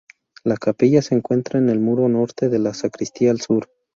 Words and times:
La 0.43 0.57
capilla 0.57 1.03
se 1.03 1.13
encuentra 1.13 1.59
en 1.59 1.69
el 1.69 1.79
muro 1.79 2.09
norte 2.09 2.49
y 2.51 2.57
la 2.57 2.73
sacristía 2.73 3.29
al 3.29 3.39
sur. 3.39 3.69